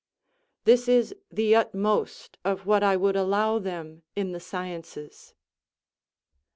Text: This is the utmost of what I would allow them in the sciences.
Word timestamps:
This 0.63 0.87
is 0.87 1.13
the 1.31 1.55
utmost 1.55 2.39
of 2.43 2.65
what 2.65 2.81
I 2.81 2.97
would 2.97 3.15
allow 3.15 3.59
them 3.59 4.01
in 4.15 4.31
the 4.31 4.39
sciences. 4.39 5.35